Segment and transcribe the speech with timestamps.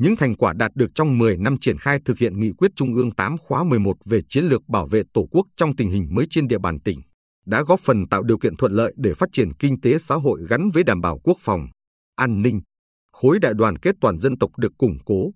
[0.00, 2.94] những thành quả đạt được trong 10 năm triển khai thực hiện nghị quyết Trung
[2.94, 6.26] ương 8 khóa 11 về chiến lược bảo vệ Tổ quốc trong tình hình mới
[6.30, 7.00] trên địa bàn tỉnh
[7.46, 10.40] đã góp phần tạo điều kiện thuận lợi để phát triển kinh tế xã hội
[10.48, 11.68] gắn với đảm bảo quốc phòng,
[12.16, 12.60] an ninh,
[13.12, 15.30] khối đại đoàn kết toàn dân tộc được củng cố,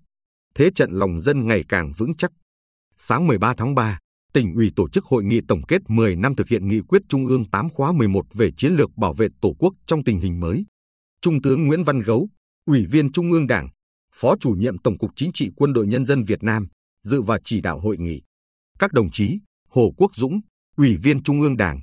[0.55, 2.31] thế trận lòng dân ngày càng vững chắc.
[2.95, 3.99] Sáng 13 tháng 3,
[4.33, 7.25] tỉnh ủy tổ chức hội nghị tổng kết 10 năm thực hiện nghị quyết Trung
[7.25, 10.65] ương 8 khóa 11 về chiến lược bảo vệ Tổ quốc trong tình hình mới.
[11.21, 12.29] Trung tướng Nguyễn Văn Gấu,
[12.65, 13.69] Ủy viên Trung ương Đảng,
[14.17, 16.67] Phó chủ nhiệm Tổng cục Chính trị Quân đội Nhân dân Việt Nam,
[17.01, 18.21] dự và chỉ đạo hội nghị.
[18.79, 20.39] Các đồng chí Hồ Quốc Dũng,
[20.77, 21.81] Ủy viên Trung ương Đảng,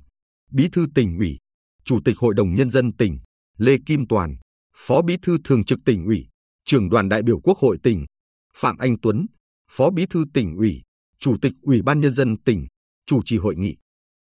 [0.51, 1.39] Bí thư tỉnh ủy,
[1.85, 3.19] Chủ tịch Hội đồng Nhân dân tỉnh,
[3.59, 4.37] Lê Kim Toàn,
[4.77, 6.27] Phó Bí thư Thường trực tỉnh ủy,
[6.65, 8.05] Trưởng đoàn đại biểu Quốc hội tỉnh,
[8.57, 9.27] Phạm Anh Tuấn,
[9.71, 10.83] Phó Bí thư tỉnh ủy,
[11.19, 12.67] Chủ tịch Ủy ban Nhân dân tỉnh,
[13.07, 13.77] chủ trì hội nghị.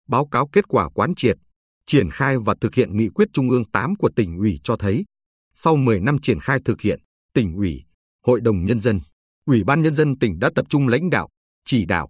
[0.08, 1.38] Báo cáo kết quả quán triệt,
[1.86, 5.06] triển khai và thực hiện nghị quyết Trung ương 8 của tỉnh ủy cho thấy,
[5.54, 7.00] sau 10 năm triển khai thực hiện,
[7.34, 7.87] tỉnh ủy,
[8.28, 9.00] Hội đồng Nhân dân,
[9.46, 11.30] Ủy ban Nhân dân tỉnh đã tập trung lãnh đạo,
[11.66, 12.10] chỉ đạo,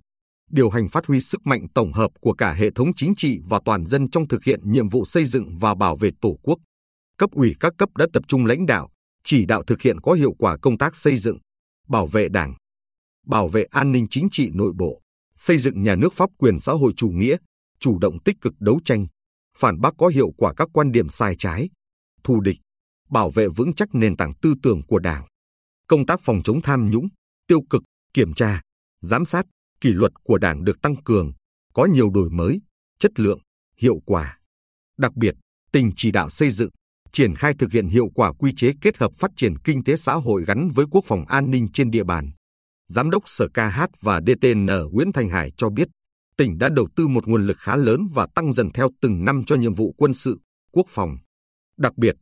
[0.50, 3.60] điều hành phát huy sức mạnh tổng hợp của cả hệ thống chính trị và
[3.66, 6.60] toàn dân trong thực hiện nhiệm vụ xây dựng và bảo vệ Tổ quốc.
[7.18, 8.90] Cấp ủy các cấp đã tập trung lãnh đạo,
[9.24, 11.38] chỉ đạo thực hiện có hiệu quả công tác xây dựng,
[11.88, 12.54] bảo vệ Đảng,
[13.26, 15.02] bảo vệ an ninh chính trị nội bộ,
[15.36, 17.38] xây dựng nhà nước pháp quyền xã hội chủ nghĩa,
[17.80, 19.08] chủ động tích cực đấu tranh,
[19.58, 21.70] phản bác có hiệu quả các quan điểm sai trái,
[22.24, 22.58] thù địch,
[23.10, 25.26] bảo vệ vững chắc nền tảng tư tưởng của Đảng.
[25.88, 27.08] Công tác phòng chống tham nhũng,
[27.48, 28.62] tiêu cực, kiểm tra,
[29.02, 29.46] giám sát,
[29.82, 31.32] kỷ luật của Đảng được tăng cường,
[31.74, 32.62] có nhiều đổi mới,
[33.00, 33.40] chất lượng,
[33.78, 34.38] hiệu quả.
[34.98, 35.36] Đặc biệt,
[35.72, 36.70] tỉnh chỉ đạo xây dựng,
[37.12, 40.14] triển khai thực hiện hiệu quả quy chế kết hợp phát triển kinh tế xã
[40.14, 42.32] hội gắn với quốc phòng an ninh trên địa bàn.
[42.88, 45.88] Giám đốc Sở KH và DTN Nguyễn Thành Hải cho biết,
[46.38, 49.44] tỉnh đã đầu tư một nguồn lực khá lớn và tăng dần theo từng năm
[49.46, 50.40] cho nhiệm vụ quân sự,
[50.72, 51.18] quốc phòng.
[51.78, 52.16] Đặc biệt,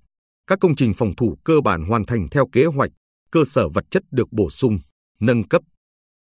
[0.47, 2.91] các công trình phòng thủ cơ bản hoàn thành theo kế hoạch,
[3.35, 4.79] cơ sở vật chất được bổ sung,
[5.19, 5.61] nâng cấp.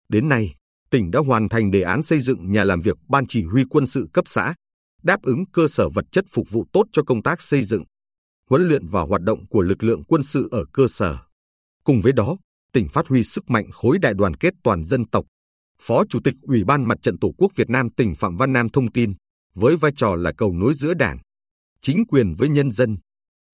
[0.09, 0.55] Đến nay,
[0.89, 3.87] tỉnh đã hoàn thành đề án xây dựng nhà làm việc ban chỉ huy quân
[3.87, 4.53] sự cấp xã,
[5.03, 7.83] đáp ứng cơ sở vật chất phục vụ tốt cho công tác xây dựng,
[8.49, 11.17] huấn luyện và hoạt động của lực lượng quân sự ở cơ sở.
[11.83, 12.37] Cùng với đó,
[12.73, 15.25] tỉnh phát huy sức mạnh khối đại đoàn kết toàn dân tộc.
[15.81, 18.69] Phó Chủ tịch Ủy ban Mặt trận Tổ quốc Việt Nam tỉnh Phạm Văn Nam
[18.69, 19.13] thông tin,
[19.53, 21.17] với vai trò là cầu nối giữa Đảng,
[21.81, 22.97] chính quyền với nhân dân,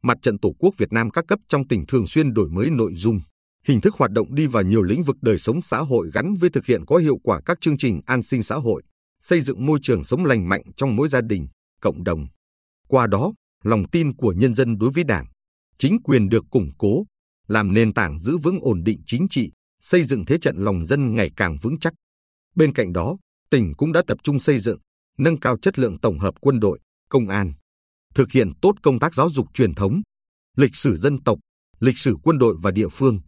[0.04, 2.94] Mặt trận Tổ quốc Việt Nam các cấp trong tỉnh thường xuyên đổi mới nội
[2.96, 3.20] dung,
[3.68, 6.50] hình thức hoạt động đi vào nhiều lĩnh vực đời sống xã hội gắn với
[6.50, 8.84] thực hiện có hiệu quả các chương trình an sinh xã hội,
[9.20, 11.48] xây dựng môi trường sống lành mạnh trong mỗi gia đình,
[11.82, 12.28] cộng đồng.
[12.88, 13.34] Qua đó,
[13.64, 15.26] lòng tin của nhân dân đối với Đảng,
[15.78, 17.06] chính quyền được củng cố,
[17.48, 21.16] làm nền tảng giữ vững ổn định chính trị, xây dựng thế trận lòng dân
[21.16, 21.94] ngày càng vững chắc.
[22.56, 23.18] Bên cạnh đó,
[23.50, 24.80] tỉnh cũng đã tập trung xây dựng,
[25.18, 26.80] nâng cao chất lượng tổng hợp quân đội,
[27.10, 27.54] công an,
[28.16, 30.02] thực hiện tốt công tác giáo dục truyền thống,
[30.58, 31.40] lịch sử dân tộc,
[31.80, 33.20] lịch sử quân đội và địa phương,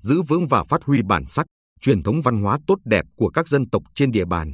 [0.00, 1.46] giữ vững và phát huy bản sắc,
[1.80, 4.52] truyền thống văn hóa tốt đẹp của các dân tộc trên địa bàn.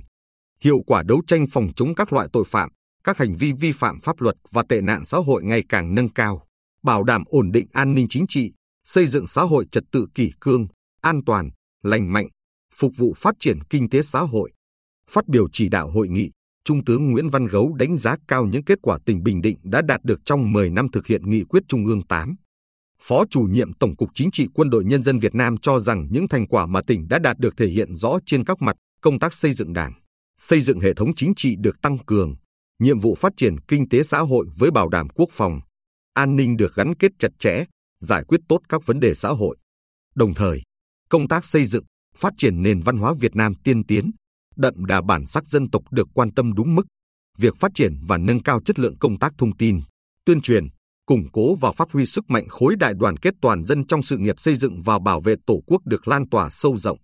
[0.61, 2.71] Hiệu quả đấu tranh phòng chống các loại tội phạm,
[3.05, 6.13] các hành vi vi phạm pháp luật và tệ nạn xã hội ngày càng nâng
[6.13, 6.43] cao,
[6.83, 8.53] bảo đảm ổn định an ninh chính trị,
[8.85, 10.67] xây dựng xã hội trật tự kỷ cương,
[11.01, 11.51] an toàn,
[11.83, 12.27] lành mạnh,
[12.75, 14.53] phục vụ phát triển kinh tế xã hội.
[15.11, 16.31] Phát biểu chỉ đạo hội nghị,
[16.65, 19.83] Trung tướng Nguyễn Văn Gấu đánh giá cao những kết quả tỉnh Bình Định đã
[19.83, 22.37] đạt được trong 10 năm thực hiện nghị quyết Trung ương 8.
[23.09, 26.09] Phó chủ nhiệm Tổng cục Chính trị Quân đội Nhân dân Việt Nam cho rằng
[26.11, 29.19] những thành quả mà tỉnh đã đạt được thể hiện rõ trên các mặt công
[29.19, 29.93] tác xây dựng đảng,
[30.39, 32.35] xây dựng hệ thống chính trị được tăng cường,
[32.79, 35.61] nhiệm vụ phát triển kinh tế xã hội với bảo đảm quốc phòng,
[36.15, 37.65] an ninh được gắn kết chặt chẽ,
[38.01, 39.57] giải quyết tốt các vấn đề xã hội.
[40.15, 40.63] Đồng thời,
[41.09, 41.85] công tác xây dựng,
[42.17, 44.11] phát triển nền văn hóa Việt Nam tiên tiến,
[44.57, 46.87] đậm đà bản sắc dân tộc được quan tâm đúng mức.
[47.39, 49.81] Việc phát triển và nâng cao chất lượng công tác thông tin,
[50.25, 50.69] tuyên truyền,
[51.07, 54.17] củng cố và phát huy sức mạnh khối đại đoàn kết toàn dân trong sự
[54.19, 56.99] nghiệp xây dựng và bảo vệ Tổ quốc được lan tỏa sâu rộng.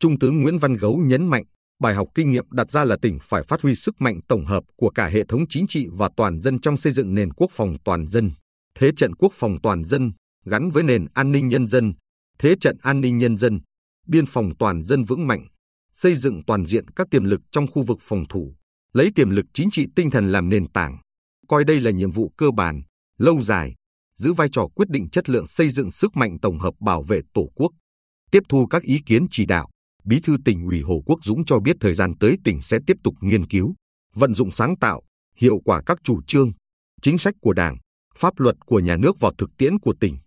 [0.00, 1.44] Trung tướng Nguyễn Văn Gấu nhấn mạnh,
[1.80, 4.64] bài học kinh nghiệm đặt ra là tỉnh phải phát huy sức mạnh tổng hợp
[4.76, 7.76] của cả hệ thống chính trị và toàn dân trong xây dựng nền quốc phòng
[7.84, 8.30] toàn dân,
[8.78, 10.12] thế trận quốc phòng toàn dân
[10.44, 11.92] gắn với nền an ninh nhân dân,
[12.38, 13.60] thế trận an ninh nhân dân,
[14.06, 15.46] biên phòng toàn dân vững mạnh,
[15.92, 18.54] xây dựng toàn diện các tiềm lực trong khu vực phòng thủ,
[18.92, 20.98] lấy tiềm lực chính trị tinh thần làm nền tảng,
[21.48, 22.82] coi đây là nhiệm vụ cơ bản,
[23.18, 23.74] lâu dài,
[24.14, 27.20] giữ vai trò quyết định chất lượng xây dựng sức mạnh tổng hợp bảo vệ
[27.34, 27.72] Tổ quốc.
[28.30, 29.68] Tiếp thu các ý kiến chỉ đạo,
[30.04, 32.96] Bí thư tỉnh ủy Hồ Quốc Dũng cho biết thời gian tới tỉnh sẽ tiếp
[33.04, 33.74] tục nghiên cứu,
[34.14, 35.02] vận dụng sáng tạo,
[35.36, 36.52] hiệu quả các chủ trương,
[37.02, 37.76] chính sách của Đảng,
[38.16, 40.18] pháp luật của nhà nước vào thực tiễn của tỉnh.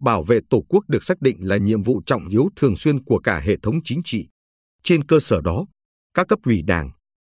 [0.00, 3.18] Bảo vệ Tổ quốc được xác định là nhiệm vụ trọng yếu thường xuyên của
[3.18, 4.28] cả hệ thống chính trị.
[4.82, 5.66] Trên cơ sở đó,
[6.14, 6.90] các cấp ủy Đảng,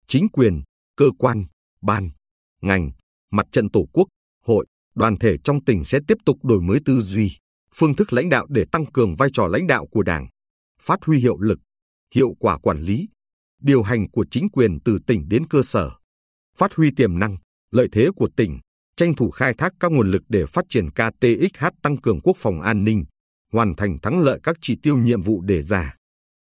[0.07, 0.63] chính quyền,
[0.97, 1.45] cơ quan,
[1.83, 2.11] ban,
[2.63, 2.91] ngành,
[3.31, 4.09] mặt trận Tổ quốc,
[4.95, 7.33] đoàn thể trong tỉnh sẽ tiếp tục đổi mới tư duy,
[7.75, 10.27] phương thức lãnh đạo để tăng cường vai trò lãnh đạo của Đảng,
[10.83, 11.59] phát huy hiệu lực,
[12.15, 13.09] hiệu quả quản lý,
[13.63, 15.91] điều hành của chính quyền từ tỉnh đến cơ sở,
[16.57, 17.37] phát huy tiềm năng,
[17.71, 18.59] lợi thế của tỉnh,
[18.97, 22.61] tranh thủ khai thác các nguồn lực để phát triển KTXH tăng cường quốc phòng
[22.61, 23.05] an ninh,
[23.53, 25.97] hoàn thành thắng lợi các chỉ tiêu nhiệm vụ đề ra.